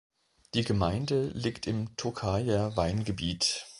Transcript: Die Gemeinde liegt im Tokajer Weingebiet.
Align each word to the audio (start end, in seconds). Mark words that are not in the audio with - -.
Die 0.55 0.63
Gemeinde 0.63 1.25
liegt 1.27 1.67
im 1.67 1.95
Tokajer 1.95 2.75
Weingebiet. 2.75 3.67